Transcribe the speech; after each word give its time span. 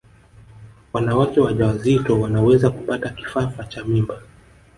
wanawake 0.93 1.39
wajawazito 1.39 2.19
wanaweza 2.21 2.69
kupata 2.69 3.09
kifafa 3.09 3.63
cha 3.63 3.83
mimba 3.83 4.21